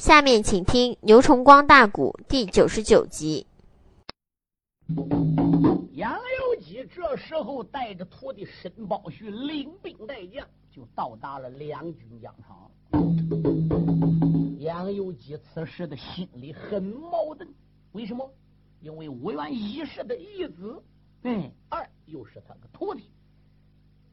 [0.00, 3.46] 下面请听《牛崇光大鼓》第九十九集。
[5.92, 12.70] 杨由基这时候带着徒弟申包胥领兵带将，就到达了两军疆场。
[14.58, 17.46] 杨由基此时的心里很矛盾，
[17.92, 18.26] 为什么？
[18.80, 20.82] 因为吴元一世的义子，
[21.24, 23.04] 嗯，二又是他的徒弟。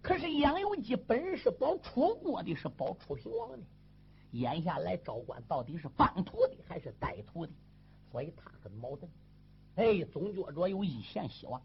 [0.02, 3.60] 可是杨由基本是保楚国的，是保楚平王的。
[4.40, 7.54] 眼下来招官，到底是帮徒弟还是带徒弟？
[8.12, 9.12] 所以他很矛盾。
[9.76, 11.62] 哎，总觉着有一线希望。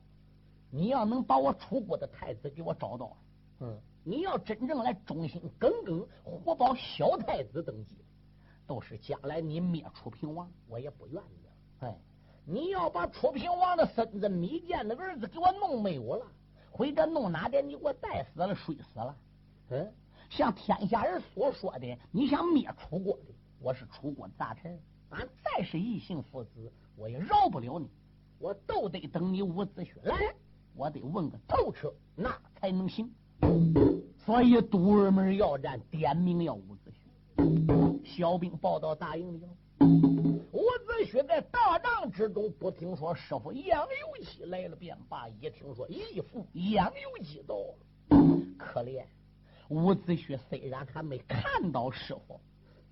[0.70, 3.16] 你要能把我楚国的太子给我找到，
[3.60, 7.96] 嗯，你要真正来忠心耿耿活保小太子登基，
[8.66, 11.46] 都是将来你灭楚平王，我也不愿意。
[11.80, 11.94] 哎，
[12.46, 16.26] 你要把楚平王的孙子芈建的儿子给我弄没有了，
[16.70, 19.16] 或者弄哪点你给我带死了、睡死了，
[19.68, 19.92] 嗯。
[20.34, 23.24] 像天下人所说的，你想灭楚国的，
[23.60, 27.86] 我是楚国的大臣，俺再是异姓父子，我也饶不了你，
[28.38, 30.34] 我都得等你伍子胥来，
[30.74, 33.12] 我得问个透彻，那才能行。
[34.24, 36.90] 所以督儿门要战，点名要伍子
[37.36, 38.00] 胥。
[38.02, 39.48] 小兵报到大营里了，
[39.86, 47.76] 伍子胥在大帐之中，不听说师傅杨由基来了便罢，一听说义父杨由基到了，
[48.56, 49.04] 可怜。
[49.68, 52.40] 伍子胥虽然还没看到师傅，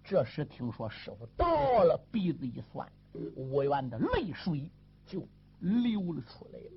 [0.02, 2.90] 这时听说师傅到了，鼻子一酸，
[3.36, 4.70] 无缘的泪水
[5.04, 5.28] 就
[5.60, 6.70] 流了出来了。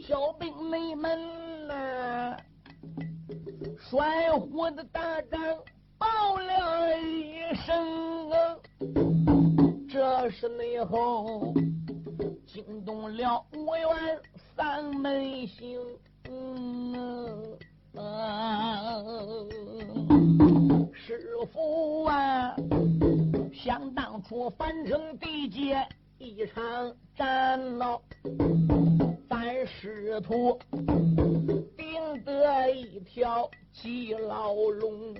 [0.00, 1.18] 小兵内们
[1.66, 2.36] 呐，
[3.76, 5.40] 帅虎的大帐
[5.98, 8.60] 报了一声，
[9.88, 11.52] 这是内后
[12.46, 14.20] 惊动了五元
[14.54, 15.80] 三门星。
[16.32, 17.58] 嗯，
[20.94, 22.54] 师傅啊，
[23.52, 25.84] 想当初樊城地界
[26.18, 28.00] 一场战闹，
[29.28, 30.56] 咱师徒
[31.76, 35.16] 定得一条鸡牢笼，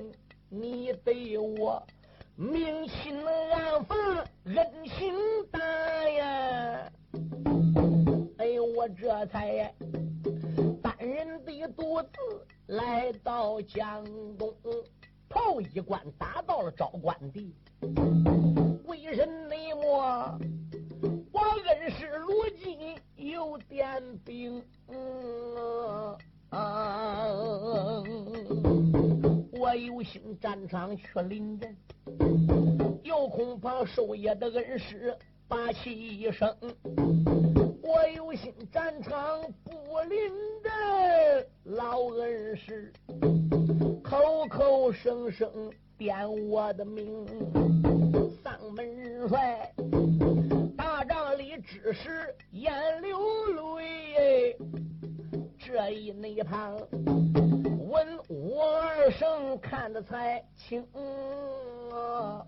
[0.48, 1.82] 你对我
[2.36, 3.16] 明心
[3.52, 3.98] 暗奉，
[4.44, 5.12] 恩情
[5.50, 5.58] 大
[6.08, 6.92] 呀！
[8.38, 9.74] 哎呦，我这才。
[11.20, 12.08] 人的独自
[12.66, 14.02] 来到江
[14.38, 14.54] 东，
[15.28, 17.54] 头一关打到了昭关地。
[18.86, 20.38] 为人内莫，
[21.30, 22.32] 我恩师如
[22.62, 24.64] 今有点病，
[29.52, 31.76] 我有心战场去临阵，
[33.02, 35.14] 又恐怕受爷的恩师
[35.46, 36.56] 把气一生。
[37.82, 40.32] 我有心战场不临，
[41.64, 42.92] 老恩师
[44.02, 47.26] 口口声声点我的名。
[48.42, 49.72] 丧门帅
[50.76, 53.18] 大帐里只是眼流
[53.54, 54.56] 泪，
[55.58, 56.76] 这一那旁
[57.88, 60.86] 闻我二声看得才清
[61.90, 62.44] 啊！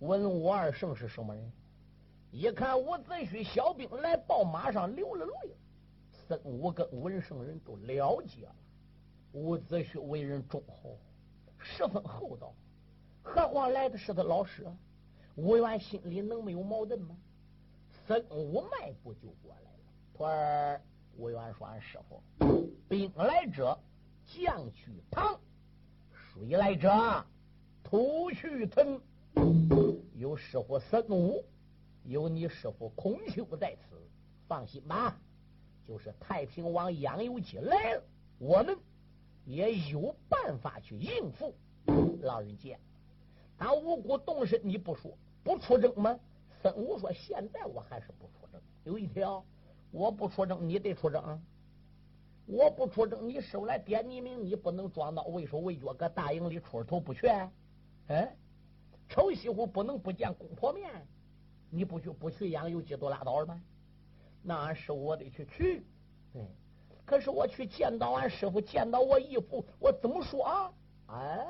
[0.00, 1.52] 闻我二圣是什么人？
[2.36, 5.56] 一看伍子胥小兵来报，马上流了泪。
[6.12, 8.54] 孙武跟文圣人都了解了，
[9.32, 10.98] 伍子胥为人忠厚，
[11.58, 12.52] 十分厚道，
[13.22, 14.66] 何况来的是他老师。
[15.36, 17.16] 伍元心里能没有矛盾吗？
[18.06, 19.78] 孙武迈步就过来了。
[20.12, 20.78] 徒儿，
[21.16, 22.22] 伍元说：“师傅，
[22.86, 23.78] 兵来者
[24.26, 25.40] 将去唐，
[26.12, 26.90] 水来者
[27.82, 29.00] 土去屯。
[30.12, 31.42] 有师傅孙武。”
[32.06, 33.96] 有你师傅孔丘在此，
[34.46, 35.18] 放心吧。
[35.86, 38.02] 就是太平王杨由基来了，
[38.38, 38.76] 我们
[39.44, 41.54] 也有办法去应付。
[42.22, 42.78] 老人家，
[43.58, 46.18] 他无辜动身，你不说不出征吗？
[46.62, 48.60] 孙武说：“现在我还是不出征。
[48.84, 49.44] 有一条，
[49.90, 51.40] 我不出征，你得出征。
[52.46, 57.28] 我不出征，你师傅来点你名，你不能装到畏手畏脚，搁大营里出头不去。
[58.08, 58.36] 哎，
[59.08, 60.90] 丑西湖不能不见公婆面。”
[61.70, 63.60] 你不去不去养有基督拉倒了吗？
[64.42, 65.84] 那是我得去去，
[66.34, 66.46] 嗯，
[67.04, 70.72] 可是我去见到俺师傅，见到我义父，我怎么说啊？
[71.08, 71.46] 哎，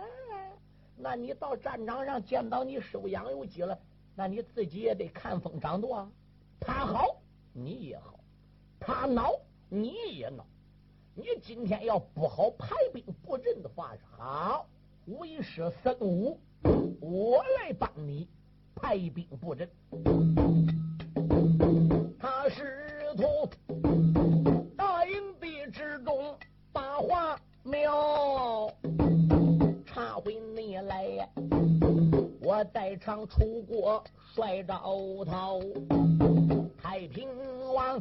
[0.96, 3.78] 那你到战场上见到你师傅杨有基了，
[4.14, 6.10] 那你自己也得看风掌舵啊。
[6.58, 7.20] 他好
[7.52, 8.18] 你也好，
[8.80, 9.30] 他恼
[9.68, 10.46] 你也恼。
[11.14, 14.66] 你今天要不好排兵布阵的话好，
[15.06, 16.40] 为师孙武，
[17.00, 18.26] 我来帮你。
[18.78, 19.69] 派兵布阵，
[22.19, 22.62] 他师
[23.17, 23.50] 徒
[24.76, 26.37] 大营地之中
[26.73, 28.70] 把话苗，
[29.84, 31.28] 插回你来，
[32.40, 34.76] 我在场出过帅招
[35.25, 35.62] 头，
[36.76, 37.28] 太平
[37.75, 38.00] 王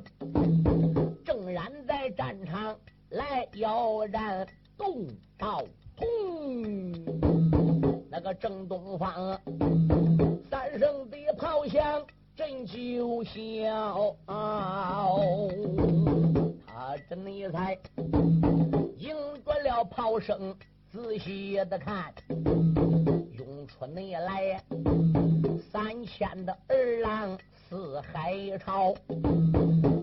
[1.23, 2.77] 正然在战场
[3.09, 4.45] 来要战，
[4.77, 5.07] 动
[5.37, 5.63] 道
[5.95, 6.05] 通，
[8.11, 9.39] 那个正东方
[10.49, 12.05] 三声的炮响
[12.35, 14.15] 震九霄，
[16.67, 17.77] 他这一猜
[18.97, 20.55] 迎过了炮声，
[20.91, 22.13] 仔细的看，
[23.33, 24.61] 涌出内来
[25.71, 27.37] 三千的儿郎
[27.67, 28.93] 四海潮，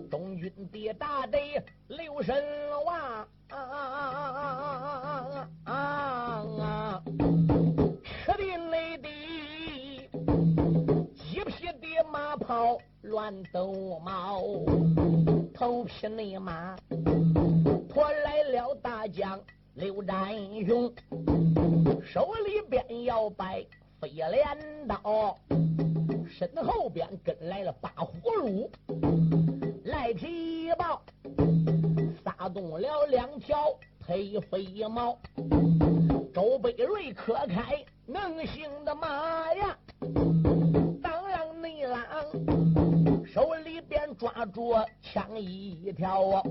[0.09, 2.43] 中军的大队六神
[2.85, 3.27] 王。
[3.49, 5.47] 啊！
[13.01, 14.41] 乱斗毛，
[15.53, 16.75] 头皮内马
[17.89, 19.39] 驮来了大将
[19.73, 20.33] 刘占
[20.65, 20.93] 雄，
[22.03, 23.65] 手里边要摆
[23.99, 25.37] 飞镰刀，
[26.27, 28.69] 身后边跟来了八葫芦
[29.85, 31.01] 赖皮豹。
[32.23, 33.73] 撒动了两条
[34.05, 35.17] 黑飞毛，
[36.33, 39.77] 周北瑞可开能行的马呀！
[41.83, 41.99] 当让
[42.43, 46.41] 内郎手里边抓着枪一条，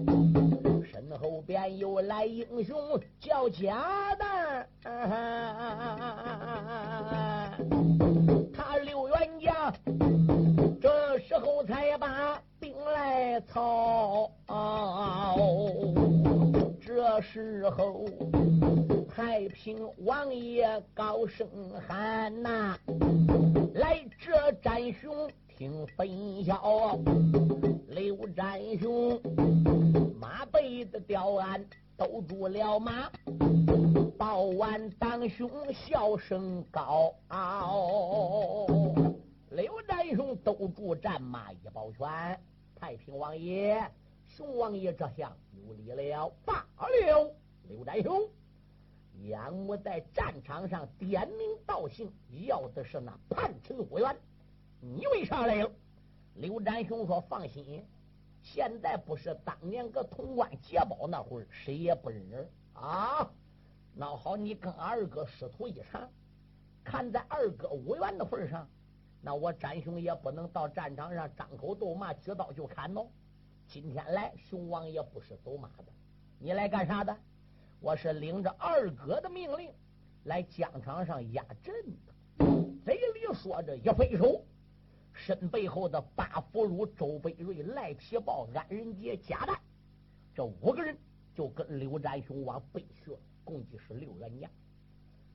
[0.84, 2.76] 身后边又来英雄
[3.18, 4.68] 叫贾蛋，
[8.52, 9.74] 他刘元将
[10.80, 12.74] 这时候才把兵。
[12.84, 14.28] 来操！
[16.94, 18.04] 这时候，
[19.08, 21.48] 太平王爷高声
[21.88, 22.78] 喊呐
[23.72, 26.98] ：“来，这战雄听分晓，
[27.88, 29.18] 刘战雄
[30.20, 31.64] 马背的吊鞍
[31.96, 33.10] 兜住了马，
[34.18, 37.10] 报完当雄笑声高。”
[39.50, 42.38] 刘占雄兜住战马一抱拳。
[42.78, 43.82] 太平王爷，
[44.34, 46.32] 熊王爷这下有礼了。
[46.42, 47.34] 罢了，
[47.68, 48.26] 刘占雄，
[49.24, 52.10] 杨武在战场上点名道姓，
[52.46, 54.16] 要的是那叛臣霍元，
[54.80, 55.70] 你为啥来了？
[56.36, 57.84] 刘占雄说：“放心，
[58.42, 63.30] 现在不是当年搁潼关劫宝那会儿，谁也不认人啊。
[63.94, 66.08] 那好，你跟二哥师徒一场，
[66.82, 68.66] 看在二哥武元的份上。”
[69.20, 73.08] 那我展雄也不能到战场上张口斗骂，举刀就砍喽。
[73.66, 75.84] 今天来，熊王爷不是走马的，
[76.38, 77.16] 你来干啥的？
[77.80, 79.72] 我是领着二哥的命令
[80.24, 81.74] 来疆场上压阵
[82.06, 82.44] 的。
[82.84, 84.44] 嘴里说着，一挥手，
[85.12, 89.56] 身背后的八福禄、周北瑞、赖皮豹、安仁杰、贾旦，
[90.34, 90.96] 这五个人
[91.34, 94.50] 就跟刘占雄往北去了，共计是六员将。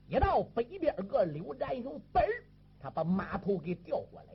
[0.08, 2.24] 一到北边个刘占雄本。
[2.80, 4.34] 他把马头给调过来，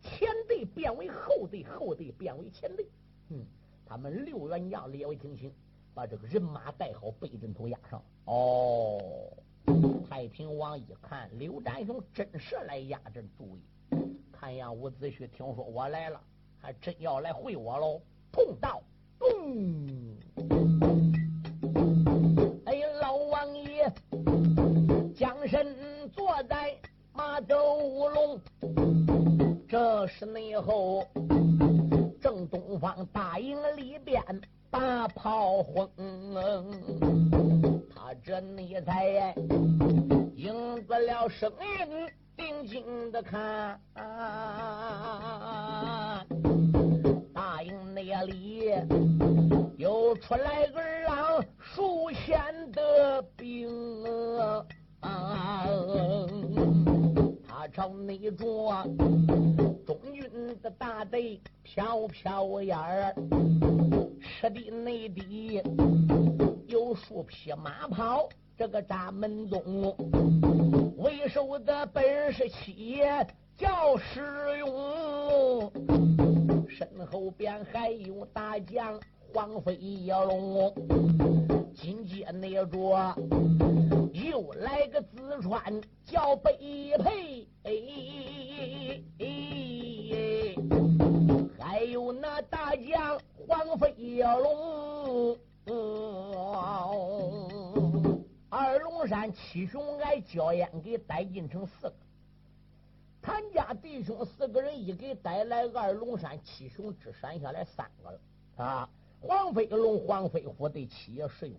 [0.00, 2.88] 前队变为后队，后队变为前队。
[3.28, 3.44] 嗯，
[3.86, 5.52] 他们六员将列位听清，
[5.94, 8.02] 把这个人马带好，背阵头压上。
[8.26, 8.98] 哦，
[10.08, 13.62] 太平王一看，刘占雄真是来压阵，注意，
[14.32, 16.20] 看样伍子胥听说我来了，
[16.58, 18.00] 还真要来会我喽。
[18.32, 18.82] 痛道，
[19.18, 20.16] 咚！
[22.66, 23.92] 哎，老王爷
[25.14, 25.76] 将身
[26.10, 26.76] 坐在。
[27.16, 28.40] 马周龙，
[29.68, 31.06] 这是内后
[32.84, 34.22] 方大营里边
[34.70, 35.88] 把炮轰，
[37.96, 39.34] 他这内才
[40.36, 43.80] 应着了声音，定睛的看，
[47.32, 48.70] 大营内里
[49.78, 54.04] 又出来个让数千的兵。
[57.68, 58.36] 朝内着
[59.86, 60.24] 中军
[60.62, 63.14] 的大队飘飘烟儿，
[64.20, 65.62] 吃的内地
[66.66, 69.94] 有数匹马跑，这个扎门东
[70.98, 74.20] 为首的本是七爷叫石
[74.58, 75.72] 勇，
[76.68, 78.98] 身后边还有大将
[79.32, 80.74] 黄飞龙，
[81.74, 83.14] 紧接内着
[84.34, 85.62] 又来个淄川
[86.04, 87.46] 叫北配。
[87.62, 87.70] 哎哎
[89.20, 90.56] 哎哎，
[91.56, 95.38] 还有那大将黄飞龙，
[98.50, 101.94] 二龙山七雄挨焦烟给逮进城四个，
[103.22, 108.18] 谭家弟兄四个人一给逮来，二龙山七雄只剩下来三个了
[108.56, 108.90] 啊！
[109.20, 111.56] 黄飞龙、黄飞虎对七爷石勇，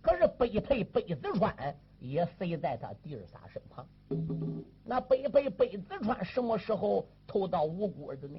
[0.00, 3.86] 可是北配北子川也随在他弟儿仨身旁。
[4.84, 8.38] 那北配北子川什么时候投到五谷的呢？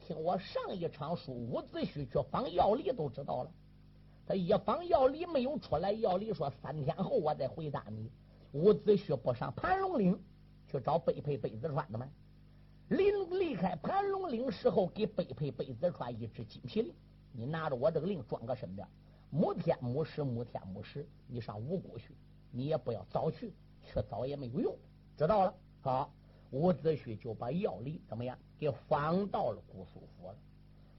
[0.00, 3.50] 听我上一场书，伍子胥去访药理都知道了。
[4.26, 8.10] 他一访药理没有出来，药理说三天后我再回答你。
[8.52, 10.20] 伍子胥不上盘龙岭
[10.70, 12.08] 去找北配北子川的吗？
[12.88, 16.94] 临离开盘龙岭时候，给北配北子川一支金皮令，
[17.32, 18.86] 你拿着我这个令装个身边，
[19.30, 22.14] 母天母时母天母时，你上五谷去，
[22.52, 24.76] 你也不要早去，去早也没有用，
[25.16, 25.54] 知道了？
[25.80, 26.12] 好，
[26.50, 30.34] 伍子胥就把药力怎么样给放到了姑苏府了。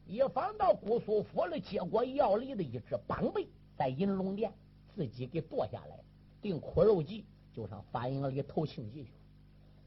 [0.05, 4.51] 一放到姑苏府了，结果药力的一只绑背在银龙殿
[4.93, 6.00] 自己给剁下来，
[6.41, 9.17] 订苦肉计，就上法营里投庆忌去了。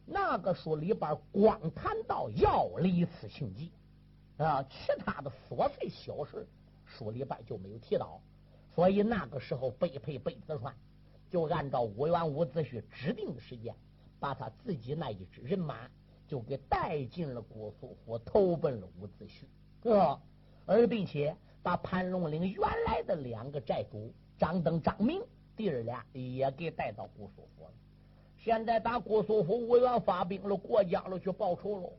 [0.07, 3.73] 那个书里边光谈到药力此庆忌
[4.39, 6.47] 啊，其他的琐碎小事
[6.87, 8.21] 书里边就没有提到。
[8.75, 10.75] 所以那个时候，北配北子穿
[11.31, 13.75] 就按照武元伍子胥指定的时间，
[14.19, 15.89] 把他自己那一支人马
[16.27, 19.27] 就给带进了姑苏府，投奔了伍子
[19.83, 20.21] 胥，啊，
[20.65, 25.23] 而并且把盘龙岭原来的两个寨主张登、张明
[25.57, 27.71] 弟儿俩也给带到姑苏府了。
[28.39, 31.93] 现在打姑苏府，五元发兵了，过江了，去报仇喽。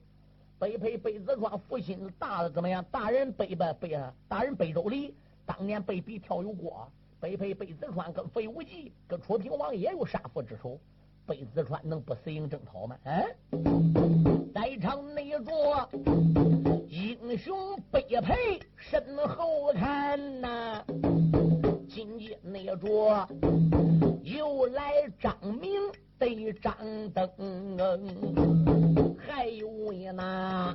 [0.59, 2.83] 北配北子庄父亲大了怎么样？
[2.89, 5.13] 大人北吧北啊，大人北周礼
[5.45, 10.79] 当年被逼跳油锅，北配北子川跟费无忌跟楚平王也有杀父之仇，
[11.25, 12.95] 北子川能不死赢征讨吗？
[13.05, 15.89] 嗯，在场内着
[16.87, 17.57] 英雄
[17.91, 20.83] 北配身后看呐，
[21.89, 23.27] 紧接内着
[24.23, 25.71] 又来张明。
[26.19, 26.75] 对张
[27.13, 27.29] 登，
[29.19, 29.67] 还有
[30.13, 30.73] 那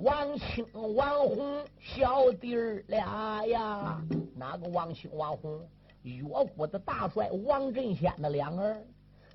[0.00, 0.64] 王清、
[0.94, 4.00] 王红小弟儿俩呀，
[4.32, 5.68] 哪个王清、王红？
[6.02, 6.22] 岳
[6.56, 8.80] 国的大帅王振先的两儿。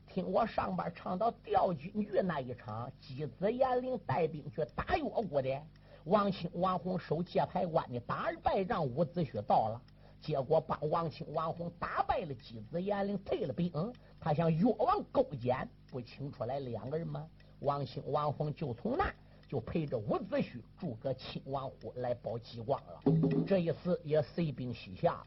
[0.08, 5.62] 听我上边唱到调军剧那一场，姬子严陵带兵去打岳国的，
[6.06, 9.82] 王清、王红守界牌关的，打而败仗，伍子胥到了。
[10.22, 13.70] 结果帮王清、王红打败了姬子严陵，退了兵。
[14.18, 17.28] 他向越王勾践，不请出来两个人吗？
[17.60, 19.14] 王清、王红就从那
[19.54, 23.00] 就陪着伍子胥、诸葛亲王虎来保济光了。
[23.46, 25.24] 这一次也随兵西下，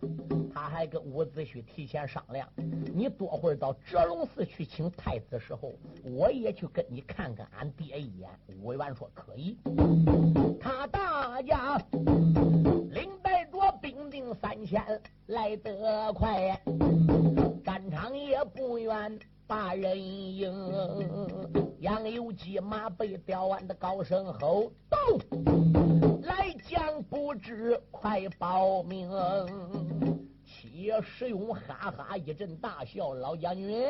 [0.52, 2.48] 他还跟伍子胥提前商量：
[2.92, 8.28] 你多会儿到哲龙寺去请太子时候，我也去跟你看看俺爹一眼。
[8.60, 9.56] 伍元说可以。
[10.60, 11.80] 他大家。
[13.80, 14.82] 兵丁三千
[15.26, 16.60] 来得快，
[17.64, 20.50] 战场也不远把人迎。
[21.80, 24.98] 杨有基马被吊完的高声吼道
[26.22, 29.10] ：“来将不知快报名！”
[30.44, 33.88] 七石勇哈哈一阵大笑：“老将军，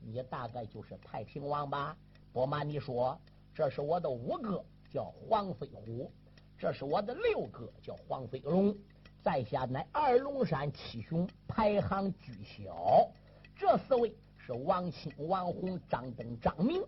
[0.00, 1.96] 你大概就是太平王吧？
[2.32, 3.18] 不瞒你说，
[3.54, 6.10] 这是我的五哥，叫黄飞虎；
[6.56, 8.74] 这是我的六哥，叫黄飞龙。”
[9.22, 13.10] 在下乃二龙山七雄排行居小，
[13.56, 14.14] 这四位
[14.46, 16.80] 是王清、王红、张登、张明。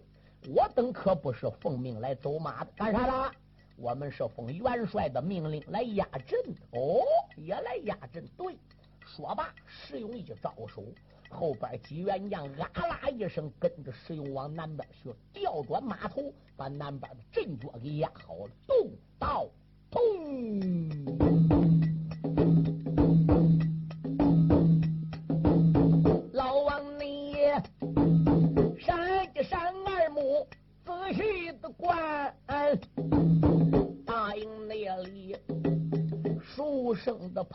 [0.55, 3.35] 我等可不是奉命来走马的，干啥的？
[3.75, 6.61] 我们是奉元帅的命令来压阵的。
[6.79, 7.03] 哦，
[7.37, 8.25] 也来压阵。
[8.37, 8.57] 对，
[9.05, 10.85] 说罢，石勇一招手，
[11.29, 18.51] 后边几员将啊啦一声跟着石勇往南边去，调转马头，把南边的阵脚给压好了。
[18.69, 18.89] 动
[19.19, 19.49] 刀，
[19.91, 21.38] 通。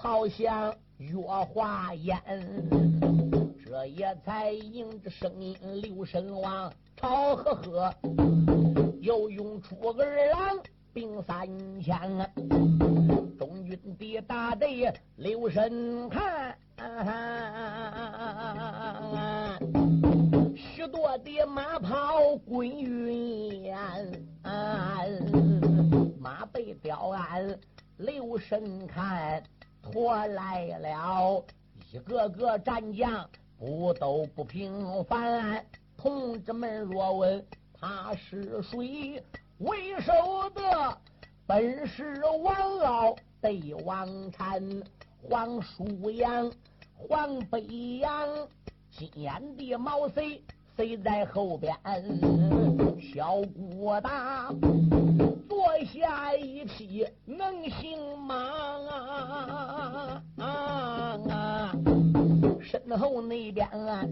[0.04, 2.22] 好像月华烟，
[3.66, 7.96] 这也才迎着声音刘神王朝呵呵，
[9.00, 10.60] 又用出二郎
[10.92, 11.48] 兵三
[11.82, 11.98] 千，
[13.40, 17.18] 中军的大队刘神看，啊
[20.54, 23.78] 许多的马炮滚云烟，
[24.42, 24.98] 啊
[26.20, 27.58] 马背吊鞍。
[27.98, 29.44] 留神看，
[29.92, 31.44] 拖来了
[31.92, 35.64] 一个个战将，不都不平凡。
[35.98, 39.22] 同志们若问他是谁，
[39.60, 40.98] 为首的
[41.46, 44.62] 本是王敖、对王禅、
[45.22, 46.52] 黄舒阳、
[46.96, 48.28] 黄北阳，
[48.90, 50.42] 金眼的毛贼
[50.76, 51.76] 谁在后边？
[53.14, 53.42] 小
[53.78, 54.54] 郭大。
[55.48, 58.36] 坐下一匹能行马
[62.74, 64.04] 身后那边啊，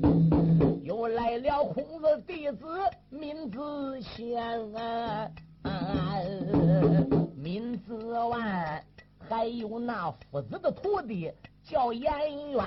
[0.83, 2.67] 又来了孔子弟子
[3.09, 3.59] 闵子
[3.99, 5.27] 骞啊，
[7.41, 7.97] 闵子
[8.29, 8.83] 万，
[9.27, 11.31] 还有那夫子的徒弟
[11.63, 12.61] 叫颜渊，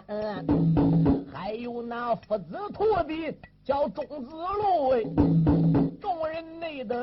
[1.33, 3.33] 还有那夫子徒弟
[3.63, 4.95] 叫钟子路，
[6.01, 6.99] 众人内等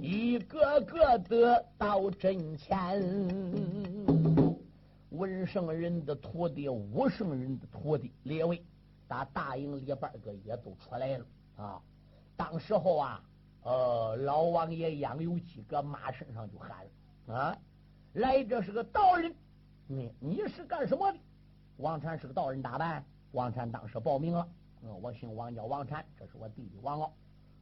[0.00, 4.15] 一个个的到阵前。
[5.16, 8.62] 文圣人的徒弟，武圣人的徒弟，列位
[9.08, 11.80] 打大营里边个也都出来了啊！
[12.36, 13.22] 当时候啊，
[13.62, 17.58] 呃，老王爷杨有基搁马身上就喊了啊
[18.12, 19.34] ：“来，这是个道人，
[19.86, 21.18] 你你是干什么的？”
[21.78, 24.46] 王禅是个道人打扮，王禅当时报名了
[24.84, 27.12] ：“嗯，我姓王，叫王禅，这是我弟弟王傲。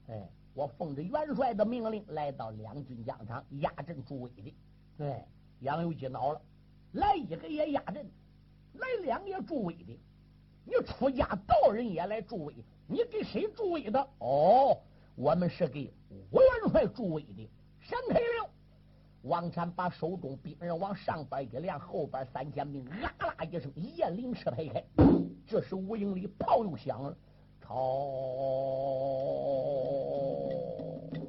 [0.08, 4.54] 哎，我奉着元帅的命令来到两军疆场压阵助威的。”
[4.99, 5.23] 对，
[5.61, 6.40] 杨有基恼了。
[6.94, 8.04] 来一个也压阵，
[8.74, 9.96] 来两个也助威的。
[10.64, 12.54] 你出家道人也来助威，
[12.88, 14.00] 你给谁助威的？
[14.18, 14.76] 哦，
[15.14, 15.92] 我们是给
[16.30, 17.48] 吴元帅助威的。
[17.80, 18.50] 闪开了！
[19.22, 24.84] 王禅把手中兵刃往上边一亮，后边三千兵啊啦一声，雁翎翅排开。
[25.46, 27.16] 这时吴营里炮又响了，
[27.60, 27.74] 吵，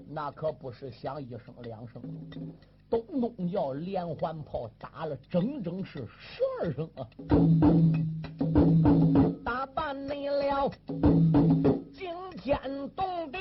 [0.08, 2.02] 那可不是响一声两声。
[2.90, 7.08] 咚咚叫连环炮打了整整是十二声啊！
[9.44, 10.72] 打扮你了
[11.94, 12.60] 惊天
[12.96, 13.40] 动地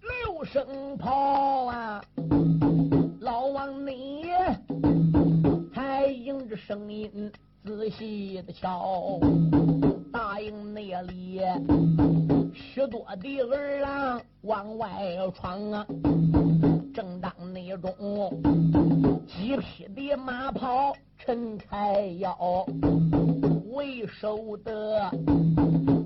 [0.00, 2.04] 六声炮啊！
[3.20, 4.26] 老王你
[5.72, 7.32] 还应着声音
[7.64, 9.18] 仔细的瞧，
[10.12, 11.40] 大营那里
[12.52, 14.88] 许多的儿郎往外
[15.34, 15.86] 闯啊！
[16.94, 17.92] 正当那种
[19.26, 22.64] 几匹的马跑陈开腰，
[23.72, 25.10] 为首的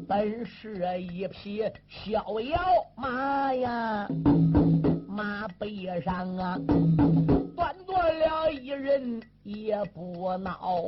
[0.08, 2.58] 本是一匹逍遥
[2.96, 4.08] 马呀，
[5.06, 6.58] 马背上啊
[7.54, 10.82] 端坐了一人也不恼。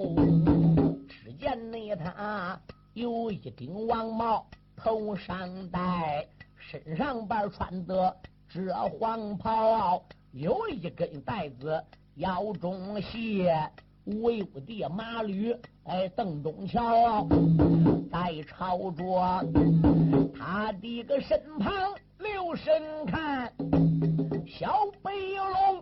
[1.07, 2.59] 只见那他
[2.95, 8.17] 有一顶王帽头上戴，身上边穿的。
[8.53, 11.85] 这黄袍有一根带子
[12.17, 13.47] 腰中系，
[14.05, 17.29] 威武的马驴哎邓中桥
[18.11, 19.47] 在朝着
[20.37, 23.53] 他的个身旁留神看，
[24.49, 25.81] 小背龙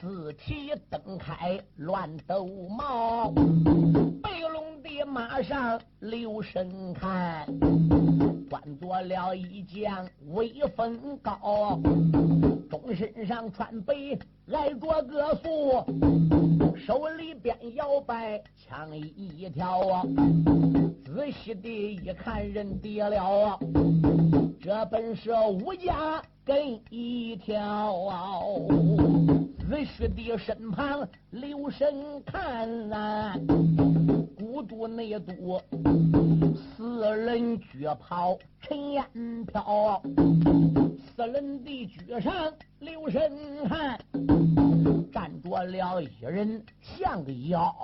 [0.00, 3.30] 四蹄蹬开乱斗毛，
[4.22, 4.71] 背龙
[5.12, 7.46] 马上留神看。
[8.48, 11.78] 端坐了一将威风高，
[12.70, 13.94] 中身上穿白，
[14.50, 15.84] 挨着个素，
[16.74, 20.02] 手里边摇摆枪一条啊。
[21.04, 23.58] 仔细的一看，人跌了啊，
[24.62, 27.60] 这本是武家跟一条
[28.06, 28.40] 啊。
[29.58, 33.34] 仔细的身旁留神看呐，
[34.62, 35.60] 孤独内都。
[36.54, 39.04] 四人举袍尘烟
[39.46, 40.00] 飘，
[41.16, 42.32] 四人的举上
[42.78, 43.32] 留神
[43.68, 43.98] 看，
[45.12, 47.74] 站着了一人像个妖。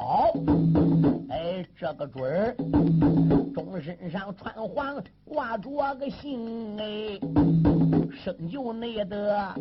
[1.31, 2.55] 哎，这个准儿，
[3.53, 7.19] 中身上穿黄，挂着个星哎，
[8.13, 9.53] 生就内得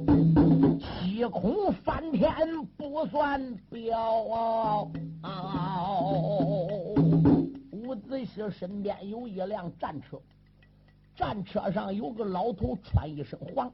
[0.80, 2.32] 七孔翻天
[2.77, 4.88] 不算表。
[7.88, 10.19] 伍子胥身边有一辆战车，
[11.15, 13.71] 战车上有个老头，穿一身黄，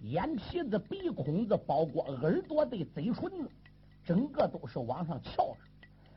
[0.00, 3.50] 眼皮子、鼻孔子，包括耳朵的嘴唇子，
[4.04, 5.58] 整个都是往上翘着，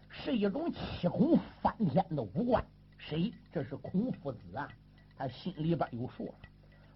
[0.08, 2.64] 是一种七孔翻天的五官。
[3.00, 3.34] 谁？
[3.52, 4.70] 这是孔夫子啊！
[5.18, 6.34] 他心里边有数了。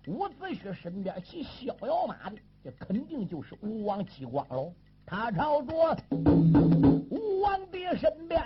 [0.06, 4.72] 伍子胥身边骑逍遥马的，这肯定就是吴王姬光喽。
[5.08, 8.40] 他朝着吴王的身边。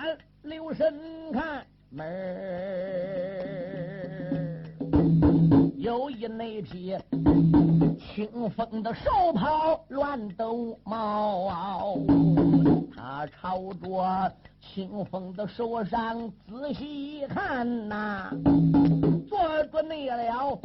[0.48, 0.94] 留神
[1.34, 2.06] 看门
[5.76, 6.98] 有一那匹
[8.00, 12.00] 清风的手袍乱抖毛，
[12.96, 14.32] 他朝着
[14.62, 18.32] 清风的手上仔细一看呐，
[19.28, 20.58] 做着那了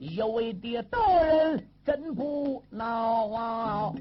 [0.00, 3.94] 一位的道人真不孬，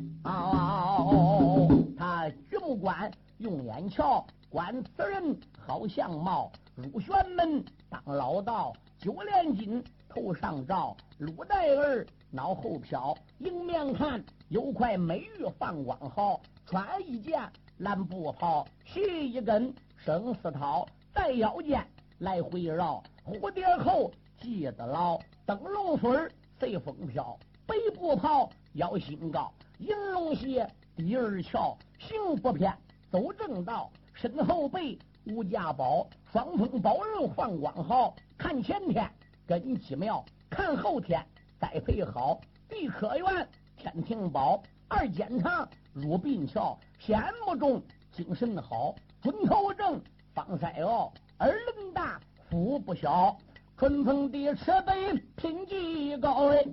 [1.97, 4.25] 他举目观用眼瞧。
[4.51, 17.41] 观此人好相貌，入玄门当老道，九连金头上罩，鹿带儿脑后飘，迎面看有块美玉放光好，穿一件
[17.77, 21.87] 蓝布袍，系一根生丝绦，在腰间
[22.19, 24.11] 来回绕，蝴蝶扣
[24.41, 26.27] 系得牢，灯笼穗
[26.59, 32.77] 随风飘，北部袍腰心高，银龙鞋底儿翘，行不偏
[33.09, 33.89] 走正道，
[34.21, 39.09] 身后背无价宝，双峰宝人换光好，看前天
[39.47, 41.25] 根基苗，看后天
[41.59, 47.81] 栽培好，地科园天庭宝，二肩长入鬓桥，显目中
[48.11, 49.99] 精神好，准头正
[50.35, 53.35] 方腮傲，耳轮大腹不小，
[53.75, 56.49] 春风的赤背品级高。
[56.49, 56.63] 哎，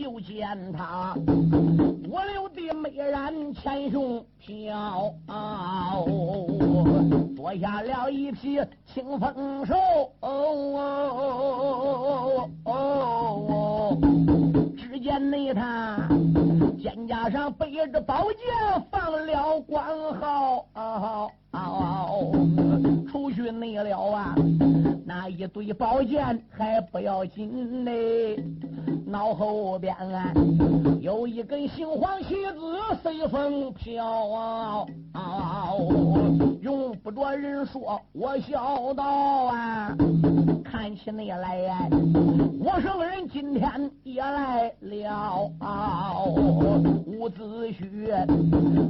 [0.00, 5.12] 又见他五六的美髯前胸飘，
[7.36, 9.74] 脱下了一匹清风手，
[14.78, 16.08] 只见那他
[16.82, 18.40] 肩胛上背着宝剑，
[18.90, 19.84] 放了官
[20.14, 20.64] 号。
[23.10, 24.34] 出去内了啊！
[25.04, 28.36] 那一堆宝剑还不要紧嘞，
[29.04, 30.32] 脑后边啊
[31.00, 34.86] 有一根杏黄旗子随风飘啊！
[35.12, 35.72] 啊
[36.62, 39.96] 用不着人说，我笑道啊！
[40.62, 41.88] 看起你来呀，
[42.60, 46.14] 我圣人今天也来了啊。
[47.06, 48.26] 伍子胥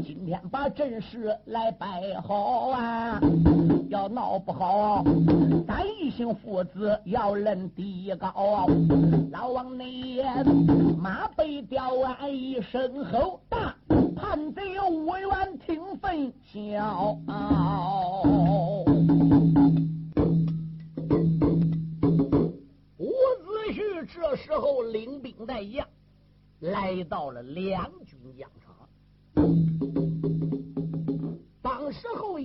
[0.05, 1.89] 今天把阵势来摆
[2.23, 3.21] 好啊！
[3.89, 5.05] 要闹不好，
[5.69, 8.67] 咱一行父子要论地高。
[9.31, 10.21] 老王你
[11.01, 13.77] 马背吊鞍一声吼，大
[14.17, 17.17] 叛贼五员听分晓。
[22.99, 25.87] 伍子胥这时候领兵带将
[26.59, 29.70] 来到了两军疆场。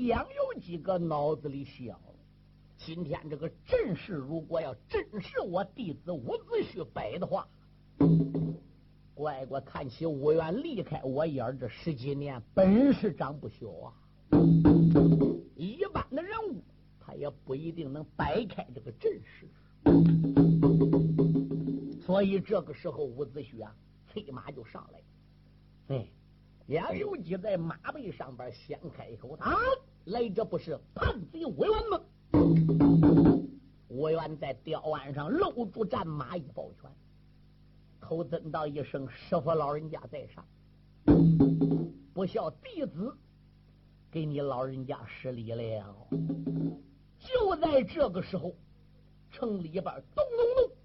[0.06, 2.00] 时候，杨有几个脑子里想：
[2.78, 7.48] 今天这个阵势，如果要真是我弟子伍子胥摆的话，
[9.16, 13.94] 乖乖看起伍元离开我眼这十几年，本事长不小啊！
[15.56, 16.62] 一般的人物，
[17.00, 19.48] 他也不一定能摆开这个阵势。
[22.06, 23.76] 所以这个时候，伍子胥啊，
[24.08, 26.06] 催马就上来，哎。
[26.68, 29.54] 杨有基在马背上边先开一口：“啊，
[30.06, 32.02] 来者不是叛贼吴元吗？”
[33.88, 36.92] 吴元在吊鞍上露住战马一抱拳，
[38.00, 40.46] 口尊道一声：“师傅老人家在上，
[42.14, 43.16] 不孝弟子
[44.12, 45.96] 给你老人家施礼了。”
[47.18, 48.54] 就在这个时候，
[49.32, 50.76] 城里边咚咚咚，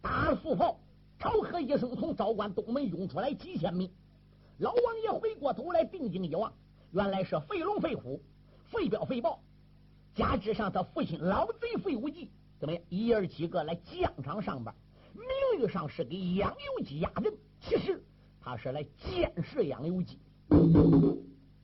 [0.00, 0.80] 大速炮，
[1.18, 3.90] 朝喝一声，从昭关东门涌出来几千名。
[4.58, 6.50] 老王爷回过头来，定睛一望，
[6.92, 8.22] 原来是飞龙、飞虎、
[8.72, 9.38] 废表废报，
[10.14, 12.82] 加之上他父亲老贼费无忌，怎么样？
[12.88, 14.74] 一儿几个来疆场上边，
[15.12, 18.02] 名誉上是给杨由基压阵，其实
[18.40, 20.18] 他是来监视杨由基。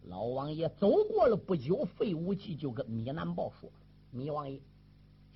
[0.03, 3.73] 老王爷走过了不久，费无忌就跟米南豹说
[4.13, 4.61] ：“米王爷，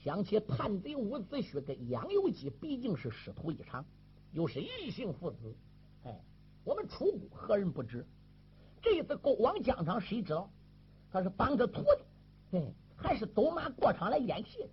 [0.05, 3.85] 想起叛贼伍子胥跟杨由基毕竟是师徒一场，
[4.33, 5.57] 又是异姓父子，
[6.05, 6.21] 哎。”
[6.65, 8.07] 我们楚谷何人不知？
[8.81, 10.49] 这次勾王疆场，谁知道
[11.13, 14.67] 他是帮着徒弟，哎，还是走马过场来演戏，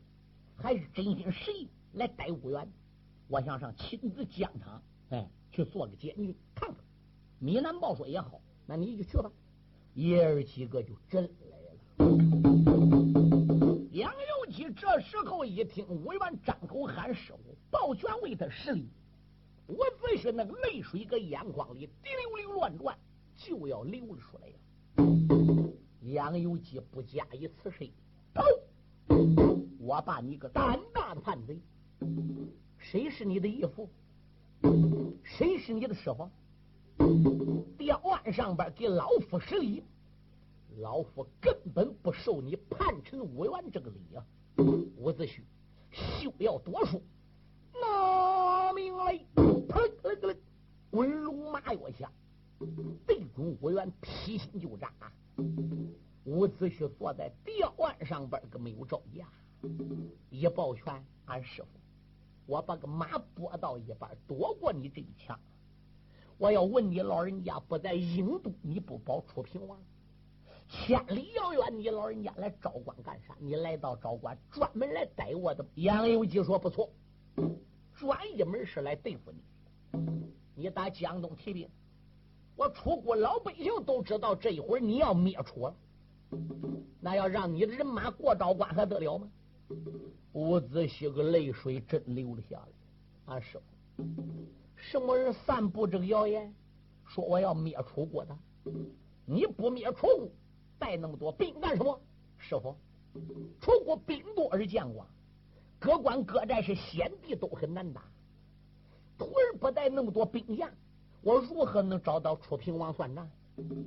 [0.56, 2.66] 还是真心实意来逮五元？
[3.28, 6.78] 我想上亲自疆场，哎，去做个监军看看。
[7.40, 9.30] 米南豹说也好，那你就去吧。
[9.96, 11.76] 爷儿几个就真来了。
[13.92, 18.88] 杨由基这时候一听五元张口喊师傅，抱拳为他施礼。
[19.68, 22.98] 伍子胥那个泪水搁眼眶里滴溜溜乱转，
[23.36, 25.59] 就要流了出来呀！
[26.02, 27.92] 杨由基不加以辞谁？
[29.80, 31.60] 我把你个胆大的叛贼！
[32.78, 33.90] 谁是你的义父？
[35.24, 36.30] 谁是你的师傅？
[37.78, 39.84] 吊案上边给老夫施礼，
[40.78, 44.26] 老夫根本不受你叛臣武元这个礼啊！
[44.98, 45.42] 伍子胥，
[45.92, 47.02] 休要多说。
[47.74, 49.20] 拿命来！
[49.36, 50.38] 砰！
[50.92, 52.12] 滚龙马跃下，
[53.06, 54.92] 对准伍元劈心就扎。
[56.26, 59.28] 伍子胥坐在吊案上边，可没有招架。
[60.30, 61.70] 一抱拳，俺师傅，
[62.46, 65.40] 我把个马拨到一半，躲过你这一枪。
[66.38, 69.80] 我要问你老人家，不在郢都，你不保出平王？
[70.68, 73.36] 千里遥远，你老人家来昭关干啥？
[73.40, 75.66] 你来到昭关，专门来逮我的？
[75.76, 76.90] 杨有基说不错。
[77.96, 79.44] 专一门是来对付你。
[80.56, 81.70] 你打江东提兵，
[82.60, 85.76] 我楚国老百姓都知道这一会儿你要灭楚了。
[87.00, 89.32] 那要让你的人马过昭关还得了吗？
[90.34, 93.34] 伍子胥个泪水真流了下来。
[93.34, 93.58] 啊师
[93.96, 94.04] 傅，
[94.76, 96.54] 什么人散布这个谣言，
[97.06, 98.38] 说我要灭楚国的？
[99.26, 100.30] 你不灭楚国，
[100.78, 101.98] 带那么多兵干什么？
[102.38, 102.76] 师傅，
[103.62, 105.08] 楚国兵多而将广，
[105.80, 108.04] 各关各寨是先帝都很难打。
[109.18, 110.70] 徒儿不带那么多兵将，
[111.22, 113.30] 我如何能找到楚平王算账？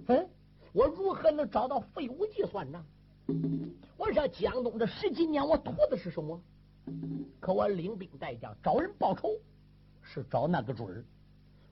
[0.08, 0.28] 嗯，
[0.72, 2.84] 我如何能找到费无忌算账？
[3.96, 6.40] 我说江东这十几年，我图的是什么？
[7.40, 9.30] 可我领兵带将找人报仇，
[10.02, 11.04] 是找那个准儿。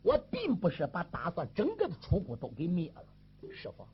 [0.02, 3.04] 我并不是把打算整个的楚国都给灭了。
[3.50, 3.84] 师傅，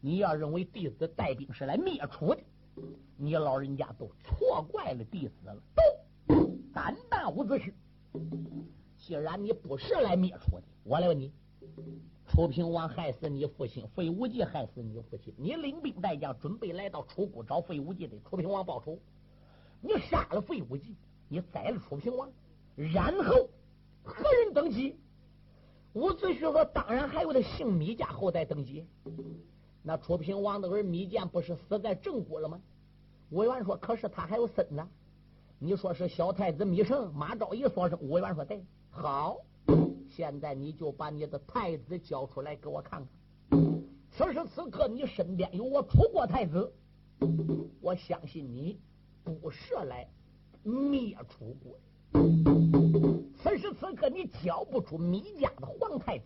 [0.00, 2.40] 你要认为弟子带兵是来灭楚的，
[3.16, 5.56] 你老人家都错怪了弟子了。
[5.74, 7.72] 都胆大无子胥。
[9.08, 11.32] 既然你不是来灭楚的，我来问你：
[12.26, 18.98] 楚平王害死你父亲，费无忌害死你父亲，你领兵带将准备来到楚国找费无忌的楚平王报仇。
[19.80, 20.94] 你杀了费无忌，
[21.26, 22.30] 你宰了楚平王，
[22.76, 23.48] 然后
[24.02, 24.94] 何人登基？
[25.94, 28.86] 伍子胥说：“当然还有他姓米家后代登基。
[29.82, 32.60] 那楚平王的儿米建不是死在郑国了吗？”
[33.32, 34.86] 魏元说：“可是他还有孙子。
[35.58, 39.38] 你说是小太子米胜、马昭仪所生。”魏元说：“对。”好，
[40.08, 43.08] 现在你就把你的太子交出来给我看看。
[44.10, 46.72] 此时此刻，你身边有我楚国太子，
[47.80, 48.80] 我相信你
[49.22, 50.08] 不是来
[50.64, 51.78] 灭楚国。
[53.36, 56.24] 此时此刻，你交不出米家的皇太子，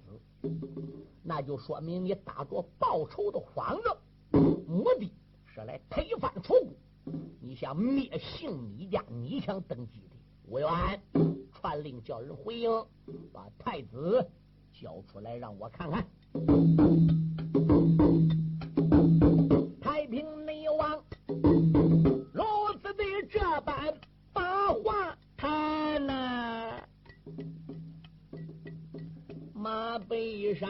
[1.22, 5.12] 那就说明你打着报仇的幌子，目的
[5.44, 6.72] 是来推翻楚国。
[7.40, 10.16] 你想灭姓米家，你想登基的
[10.48, 11.02] 魏元。
[11.62, 12.68] 传令叫人回应，
[13.32, 14.28] 把太子
[14.72, 16.04] 交出来，让我看看。
[19.80, 21.00] 太平内王
[22.32, 22.42] 如
[22.82, 23.94] 此的这般
[24.32, 26.82] 把话谈呐，
[29.54, 30.68] 马背上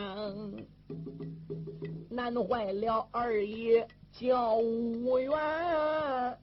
[2.11, 6.39] 难坏了二爷叫吴元。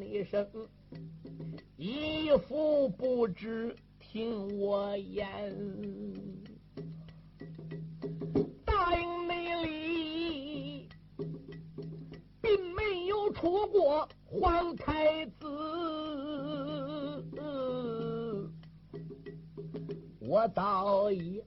[0.00, 0.46] 一声，
[1.76, 5.54] 一副不知听我言，
[8.64, 10.88] 答应内里，
[12.40, 15.46] 并没有出过皇太子，
[20.20, 21.42] 我早已。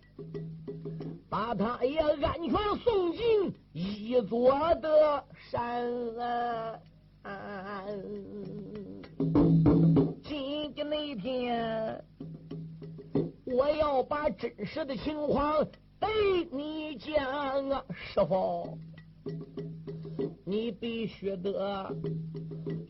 [1.27, 5.91] 把他也安全送进一座的山。
[10.23, 12.03] 今天那天，
[13.45, 15.65] 我要把真实的情况
[15.99, 16.09] 对
[16.51, 18.77] 你讲啊，师傅，
[20.45, 21.95] 你必须得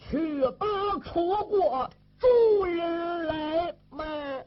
[0.10, 0.66] 去把
[1.04, 4.46] 楚国主人来卖。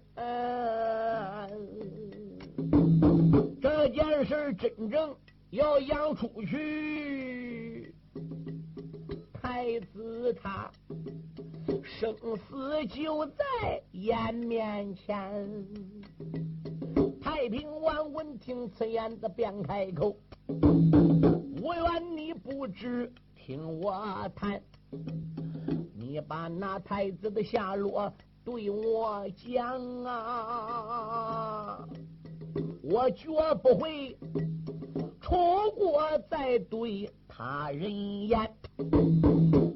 [3.60, 5.16] 这件事真正
[5.50, 7.94] 要扬出去，
[9.58, 10.70] 太子他
[11.82, 15.66] 生死就在眼面前。
[17.20, 20.16] 太平王闻听此言，子便开口
[21.60, 24.62] ：“我愿你不知听我谈，
[25.92, 31.84] 你把那太子的下落对我讲啊。”
[32.80, 33.26] 我绝
[33.60, 34.16] 不会
[35.20, 35.36] 出
[35.76, 38.38] 国再对他人言。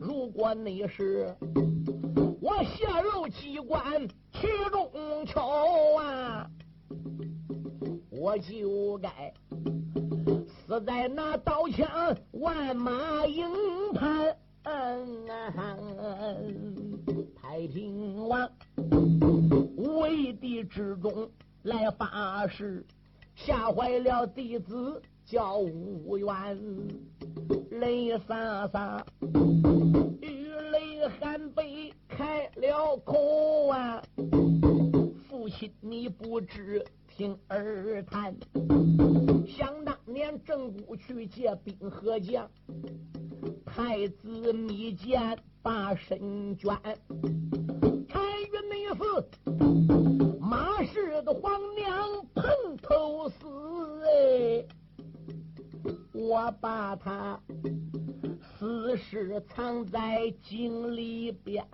[0.01, 1.35] 如果你是
[2.41, 3.85] 我泄露机关
[4.33, 6.49] 其中巧啊，
[8.11, 9.35] 我就该
[10.47, 13.45] 死在那刀枪万马营
[13.95, 14.37] 盘。
[17.43, 18.49] 太平王
[19.77, 21.29] 为地之中。
[21.65, 22.85] 来发誓，
[23.37, 25.01] 吓坏了弟子
[25.33, 26.61] 叫吴元，
[27.71, 29.03] 泪洒洒，
[30.21, 34.03] 雨泪含悲开了口啊！
[35.27, 38.37] 父亲，你不知听儿谈，
[39.49, 42.47] 想当年郑国去借兵和将，
[43.65, 46.77] 太子密见把身捐，
[48.07, 49.27] 参与那次。
[50.39, 52.45] 马氏的皇娘碰
[52.83, 52.92] 头
[56.45, 57.41] 我把他
[58.41, 61.65] 死尸藏在井里边。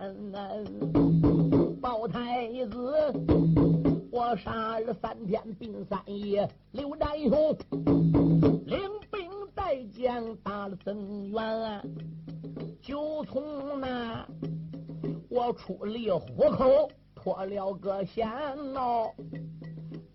[1.81, 2.93] 包太子，
[4.11, 7.57] 我杀了三天并三夜，刘占雄
[8.67, 8.79] 领
[9.09, 11.81] 兵带将打了增援，
[12.79, 14.23] 就从那
[15.29, 18.29] 我出离虎口脱了个险
[18.73, 19.15] 喽，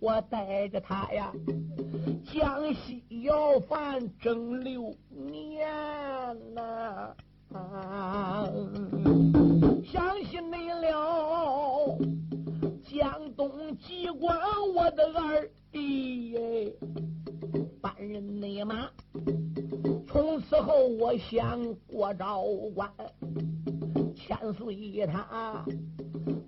[0.05, 1.33] 我带着他呀。
[2.31, 5.67] 江西要饭整六年
[6.55, 7.15] 呐，
[9.83, 11.97] 相信你了。
[12.83, 14.39] 江东机关
[14.75, 16.37] 我的二弟，
[17.81, 18.91] 班人内马，
[20.07, 22.93] 从此后我想过招关，
[24.27, 25.63] 千岁他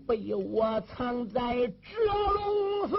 [0.06, 2.94] 被我藏在蛰龙寺。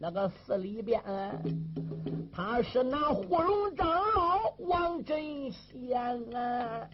[0.00, 1.00] 那个寺里边，
[2.32, 5.96] 他是那护龙长老王振贤
[6.34, 6.88] 啊。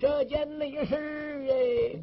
[0.00, 0.96] 这件内事
[1.48, 1.96] 哎，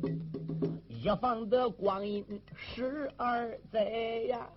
[0.88, 2.24] 一放的光阴
[2.56, 3.84] 十二载
[4.30, 4.50] 呀，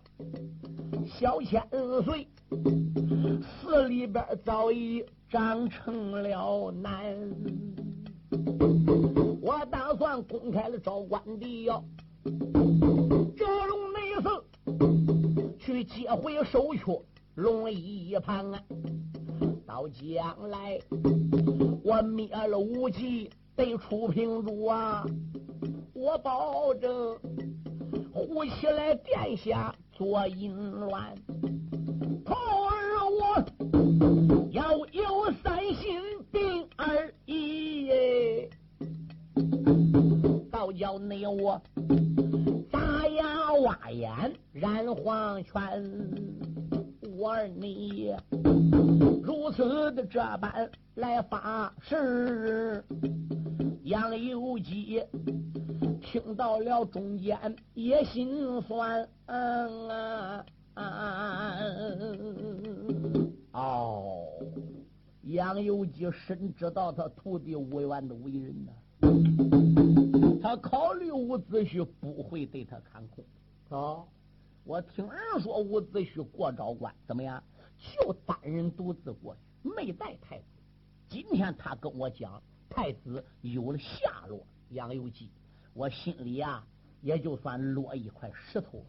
[1.07, 1.63] 小千
[2.05, 2.29] 岁，
[3.61, 7.17] 寺里边早已长成了男。
[9.41, 11.85] 我打算公开了招官的哟。
[13.37, 17.01] 这龙内寺去接回首缺
[17.35, 18.63] 龙一旁啊！
[19.67, 20.79] 到将来
[21.83, 25.05] 我灭了无忌得出平主啊！
[25.93, 27.19] 我保证
[28.13, 31.15] 护起来殿下做淫乱，
[32.25, 32.75] 徒儿
[33.11, 33.45] 我
[34.51, 36.01] 要有三心
[36.33, 37.89] 定二意！
[40.51, 41.61] 倒叫你我
[42.71, 43.45] 打牙。
[43.55, 44.11] 挖眼
[44.53, 45.53] 染黄泉，
[47.17, 48.13] 我儿你
[49.23, 52.85] 如此的这般来发誓，
[53.85, 55.01] 杨有基
[56.05, 59.09] 听到了中间也心酸。
[63.53, 64.27] 哦，
[65.23, 68.73] 杨有基深知道他徒弟吴元的为人呐，
[70.43, 73.25] 他考虑伍子胥不会对他看空。
[73.71, 74.07] 哦，
[74.65, 77.43] 我听人说伍子胥过昭关怎么样？
[77.79, 79.41] 就单人独自过去，
[79.75, 80.45] 没带太子。
[81.09, 85.31] 今天他跟我讲，太子有了下落，杨由基，
[85.75, 86.65] 我心里呀
[87.03, 88.87] 也就算落一块石头。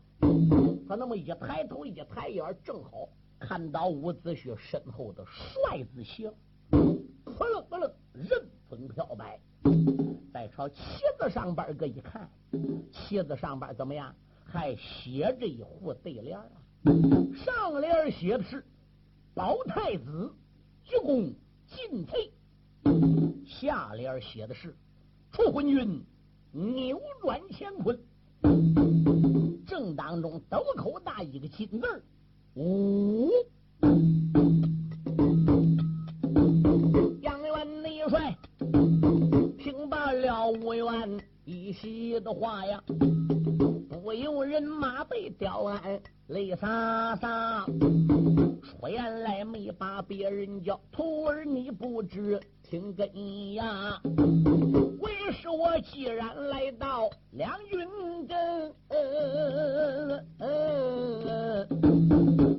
[0.88, 6.32] 他那么一抬头一抬眼，正好看到伍子胥身后的帅字形，
[6.70, 9.40] 扑棱扑棱，人风飘摆。
[10.32, 10.78] 再朝旗
[11.20, 12.30] 子上边个一看，
[12.92, 14.16] 旗子上边怎么样？
[14.44, 16.46] 还写着一副对联啊，
[17.36, 18.64] 上联写的是
[19.34, 20.32] “保太子
[20.84, 21.34] 鞠躬
[21.66, 22.30] 尽瘁”，
[23.44, 24.78] 下联写的是
[25.34, 26.06] “楚昏君
[26.56, 28.00] 扭转乾坤”。
[29.68, 32.04] 正当中斗口大一个金字
[32.54, 33.30] 五。
[37.22, 38.34] 杨元内帅
[39.58, 42.82] 听罢了吴元一席的话呀。
[43.90, 47.66] 不由人马被吊鞍，泪洒洒。
[47.66, 52.40] 出言来没把别人叫，徒儿你不知
[52.76, 54.02] 听根呀。
[55.00, 57.80] 为是我既然来到两军
[58.28, 58.76] 阵，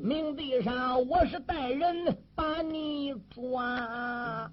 [0.02, 4.50] 明地上我是带人把你抓。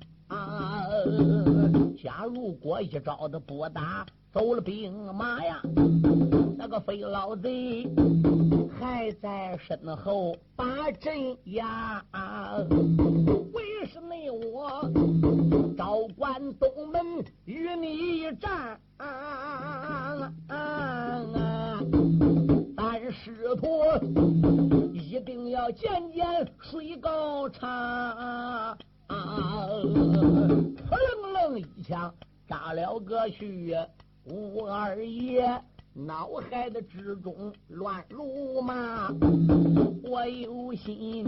[2.03, 4.05] 假如果一招的不打。
[4.33, 5.61] 走了兵马呀，
[6.57, 7.87] 那个飞老贼
[8.79, 12.03] 还在身后把阵压。
[13.53, 14.89] 为是那我
[15.77, 18.79] 招关东门与你一战？
[22.75, 23.83] 但师徒
[24.93, 26.25] 一定要见见
[26.59, 28.77] 水高长。
[29.07, 29.13] 扑
[30.95, 32.13] 棱棱一枪
[32.47, 33.75] 扎了个去。
[34.25, 35.61] 吴二爷
[35.95, 39.13] 脑海的之中乱如麻，
[40.03, 41.23] 我有心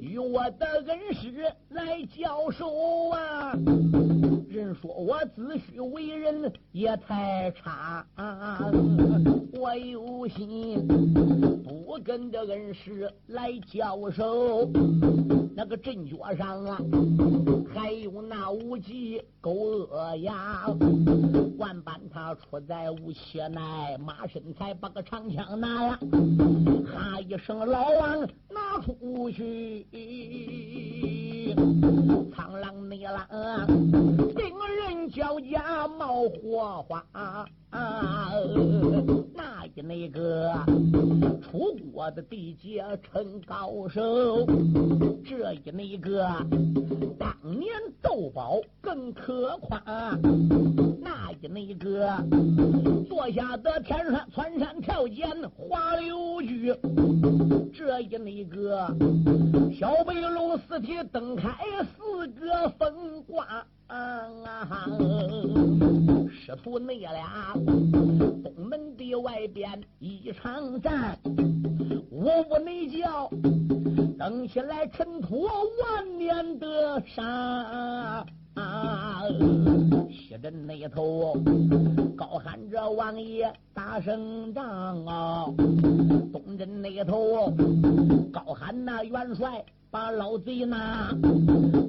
[0.00, 3.52] 与我的恩师来交手啊！
[4.48, 8.06] 人说我自诩为人也太差，
[9.52, 10.86] 我有心
[11.64, 14.70] 不跟这恩师来交手。
[15.54, 16.78] 那个阵脚上啊，
[17.74, 20.66] 还有那无忌狗恶牙，
[21.58, 23.60] 万般他出在无切内，
[23.98, 25.98] 马身材把个长枪拿呀，
[26.86, 28.20] 哈一声老王
[28.50, 29.86] 拿出去，
[32.34, 33.66] 苍狼内狼，
[34.34, 37.04] 病人脚下冒火花。
[37.12, 38.32] 啊，
[39.34, 40.52] 那一那个
[41.42, 44.46] 楚国的地界成高手，
[45.24, 46.26] 这一那个
[47.18, 47.70] 当年
[48.00, 49.78] 斗宝更可夸，
[51.48, 52.16] 那个
[53.08, 56.74] 坐下的天山穿山跳涧滑流居，
[57.72, 58.94] 这一那个
[59.78, 61.54] 小白龙四蹄蹬开
[61.96, 63.64] 四个风刮。
[63.86, 64.26] 啊
[66.28, 71.16] 师徒那俩，东门的外边一场战，
[72.10, 73.30] 我不内叫，
[74.18, 75.46] 登起来尘土
[75.84, 77.00] 万年的
[78.56, 79.22] 啊。
[80.10, 81.34] 西镇那头
[82.16, 85.46] 高喊着王爷打胜仗啊，
[86.32, 87.50] 东镇那头
[88.32, 89.64] 高喊那元帅。
[89.96, 91.10] 把老贼拿，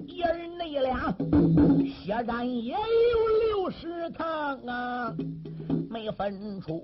[0.07, 1.13] 爷儿那俩
[1.85, 2.79] 血战也有
[3.49, 5.13] 六十趟啊，
[5.89, 6.81] 没分出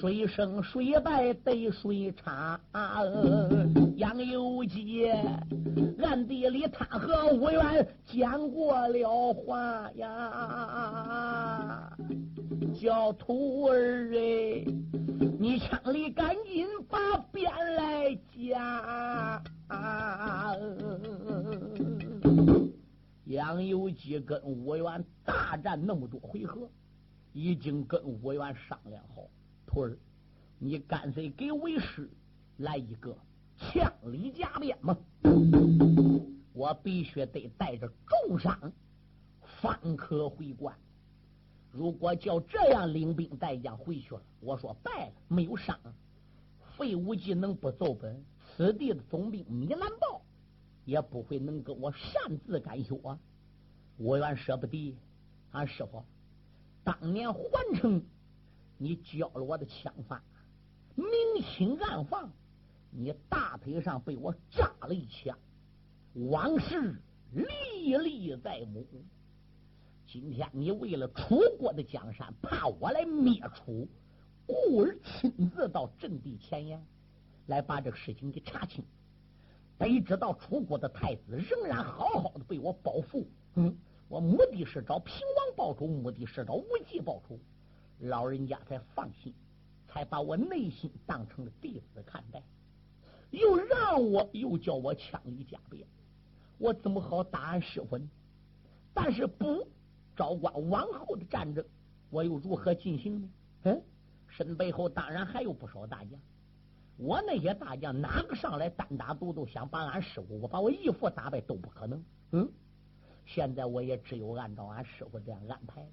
[0.00, 2.58] 谁胜谁败得谁差。
[3.96, 5.06] 杨有基
[6.02, 11.92] 暗地里他和吴元讲过了话呀，
[12.80, 14.64] 叫徒儿哎，
[15.38, 16.98] 你枪里赶紧把
[17.34, 19.42] 鞭来夹。
[19.66, 20.54] 啊！
[23.24, 26.70] 杨有基跟吴元大战那么多回合，
[27.32, 29.28] 已经跟吴元商量好，
[29.66, 29.98] 徒儿，
[30.58, 32.08] 你干脆给为师
[32.58, 33.16] 来一个
[33.56, 34.96] 枪里加鞭嘛！
[36.52, 38.72] 我必须得带着重伤
[39.60, 40.76] 方可回关。
[41.72, 45.76] 如果叫这样领兵带将回去了，我说败了，没有伤，
[46.76, 48.24] 费无忌能不奏本？
[48.56, 50.22] 此地的总兵米兰豹
[50.84, 53.18] 也不会能跟我擅自干休啊！
[53.96, 54.96] 我原舍不得，
[55.50, 56.04] 俺师傅
[56.84, 57.42] 当年环
[57.74, 58.02] 城，
[58.78, 60.22] 你教了我的枪法，
[60.94, 61.06] 明
[61.42, 62.30] 清暗放，
[62.90, 65.36] 你大腿上被我扎了一枪，
[66.14, 66.94] 往事
[67.32, 68.86] 历历在目。
[70.06, 73.88] 今天你为了楚国的江山，怕我来灭楚，
[74.46, 76.84] 故而亲自到阵地前沿。
[77.46, 78.82] 来把这个事情给查清，
[79.76, 83.26] 得知道楚国的太子仍然好好的被我保护。
[83.56, 83.76] 嗯，
[84.08, 87.38] 我目的是找平王报仇，目的是找无忌报仇，
[87.98, 89.34] 老人家才放心，
[89.86, 92.42] 才把我内心当成了弟子看待。
[93.30, 95.86] 又让我又叫我枪里加鞭，
[96.56, 98.08] 我怎么好答俺师傅呢？
[98.94, 99.68] 但是不
[100.16, 101.62] 昭关往后的战争，
[102.08, 103.28] 我又如何进行呢？
[103.64, 103.82] 嗯，
[104.36, 106.20] 身背后当然还有不少大将。
[106.96, 112.04] 我那些大将哪个上来单打独斗，想把俺师傅我把我义父打败都不可能。
[112.32, 112.48] 嗯，
[113.26, 115.84] 现在我也只有按照俺师傅这样安排。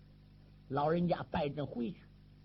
[0.69, 1.97] 老人家败阵回去，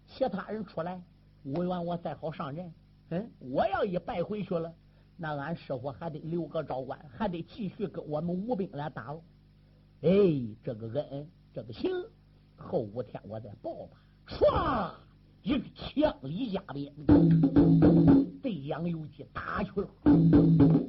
[0.06, 1.02] 其他人出来，
[1.44, 2.72] 无缘我再好上阵。
[3.10, 4.74] 嗯，我要一败回去了，
[5.16, 9.22] 那俺师傅还得留个招关，还得继续跟我们吴兵来打喽。
[10.00, 10.10] 哎，
[10.64, 11.90] 这个恩，这个情，
[12.56, 14.02] 后五天我再报吧。
[14.26, 14.90] 唰，
[15.46, 16.92] 一个枪里加鞭。
[18.42, 19.86] 对杨由基打去了，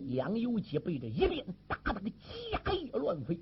[0.07, 2.09] 杨由基被这一鞭打的个
[2.51, 3.39] 家业乱飞，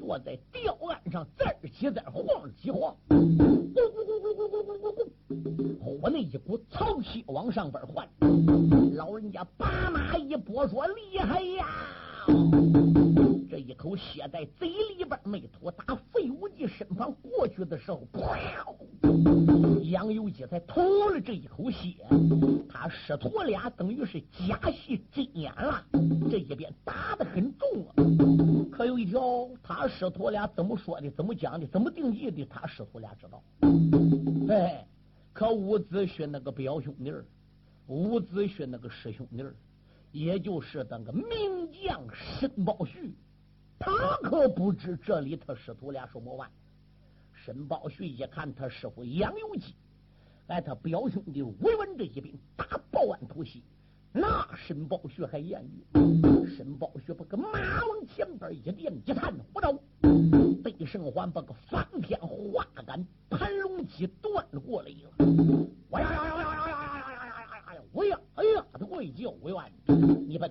[0.00, 3.14] 坐在吊案上这儿起再晃几晃，咕
[3.74, 8.08] 咕咕咕咕咕咕咕咕，呼那一股潮气往上边儿换，
[8.94, 11.66] 老人家把马一拨说厉害呀，
[13.76, 18.02] 口血在嘴里边没吐，打费无忌身旁过去的时候，
[19.82, 21.94] 杨由基才吐了这一口血，
[22.68, 25.84] 他师徒俩等于是假戏真演了，
[26.30, 27.94] 这一边打的很重啊。
[28.72, 33.42] 可有一条，他师徒俩怎么说的，怎么讲的，怎么定义的，他师徒俩知道。
[34.48, 34.86] 哎，
[35.32, 37.12] 可伍子胥那个表兄弟，
[37.86, 39.44] 伍子胥那个师兄弟，
[40.12, 43.14] 也就是那个名将申宝旭，
[43.78, 43.90] 他
[44.22, 46.50] 可不知这里他师徒俩什么玩。
[47.32, 49.74] 申宝旭一看他师傅杨由基。
[50.48, 53.64] 来，他表兄弟吴文这一兵打报案突袭，
[54.12, 55.84] 那申宝旭还言语，
[56.46, 57.50] 申宝旭把个马
[57.84, 59.72] 往前边一点，一探虎刀，
[60.62, 65.26] 北胜环把个方天画杆盘龙戟断了过来了。
[65.90, 67.82] 我呀呀呀呀呀呀呀呀呀呀呀呀！
[67.92, 69.72] 我呀哎呀，他会叫我冤，
[70.28, 70.48] 你笨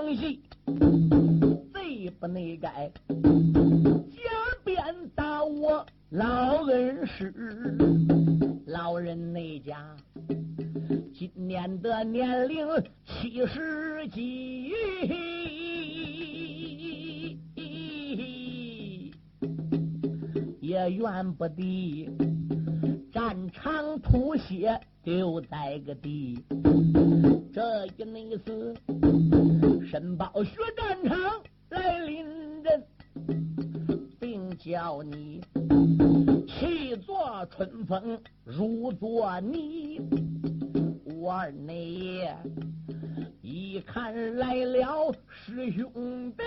[0.00, 0.40] 忘记，
[1.74, 4.30] 贼不内该假
[4.64, 4.76] 鞭
[5.14, 7.34] 打我老恩师。
[8.64, 9.94] 老人那家
[11.12, 12.66] 今年的年龄
[13.04, 14.72] 七十几，
[20.60, 22.08] 也怨不得
[23.12, 26.42] 战场吐血丢在个地。
[27.52, 28.72] 这一内次，
[29.90, 31.18] 申报学战场
[31.70, 32.24] 来临
[32.62, 32.86] 阵，
[34.20, 35.42] 并叫你
[36.46, 40.00] 气作春风，如作泥。
[41.04, 42.36] 我二内爷
[43.42, 46.44] 一看来了师兄弟，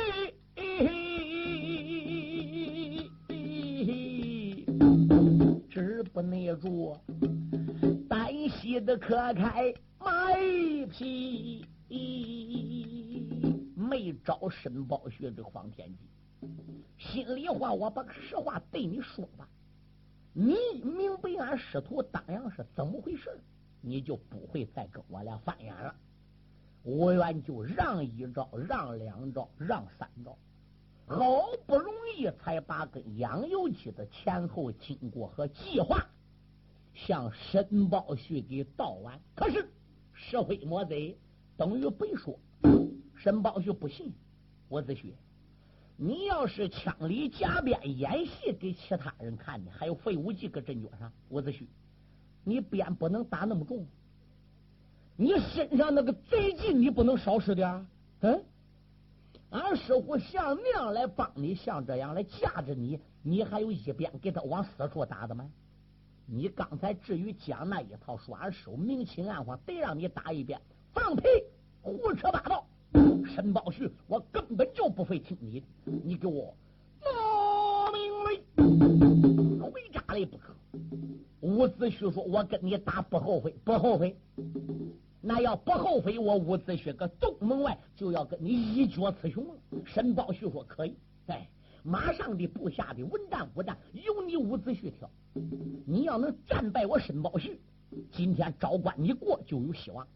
[5.70, 6.96] 止不内住，
[8.08, 9.74] 单膝的磕开。
[10.00, 10.32] 马
[10.98, 11.66] 屁
[13.94, 16.00] 没找申宝旭这黄天机，
[16.98, 19.48] 心里话，我把实话对你说吧。
[20.34, 23.40] 你明白俺师徒当阳是怎么回事，
[23.82, 25.94] 你就不会再跟我俩翻眼了。
[26.82, 30.36] 我愿就让一招，让两招，让三招，
[31.06, 36.04] 好不容易才把跟杨由基的前后经过和计划
[36.96, 39.20] 向申宝胥给道完。
[39.36, 39.70] 可是。
[40.16, 41.18] 石灰摸贼
[41.58, 42.40] 等于白说，
[43.24, 44.12] 申宝旭不信。
[44.68, 45.14] 伍子胥，
[45.96, 51.66] 你要是枪里夹鞭演戏给其他人看的，还有废武技搁阵脚上，伍子胥，
[52.44, 53.88] 你鞭不能打那么重，
[55.16, 57.88] 你身上那个贼劲你不能少使点
[58.20, 58.44] 嗯，
[59.52, 65.50] 俺师傅像那样来帮你，像这样来架着你，你还有一鞭给他往死处打的吗？
[66.26, 70.60] 你刚才至于讲那一套，说俺师傅明情暗黄，得让你打一遍，
[70.94, 71.24] 放屁，
[71.82, 72.66] 胡扯八道！
[73.26, 75.66] 申宝旭，我根本就不会听你的，
[76.04, 76.54] 你给我
[77.04, 80.54] 拿命来，回家来不可。
[81.42, 84.16] 伍子胥说：“我跟你打不后悔，不后悔。
[85.22, 90.96] 那要不后悔，我伍子胥搁东门外就要跟你一决雌雄了。”申宝旭说：“可以。”
[91.28, 91.48] 哎。
[91.86, 95.10] 马上的部下的文战武战由你伍子胥挑，
[95.86, 97.60] 你要能战败我申宝旭，
[98.10, 100.08] 今天招官你过就有希望；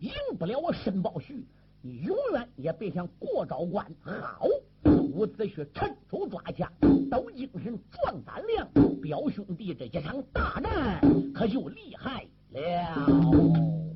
[0.00, 1.46] 赢不了我申宝旭，
[1.86, 3.86] 你永远也别想过招关。
[4.02, 4.46] 好，
[4.86, 6.66] 伍子胥趁手抓枪，
[7.10, 8.66] 抖精神，壮胆量，
[9.02, 10.98] 表兄弟这一场大战
[11.34, 13.93] 可就厉害了。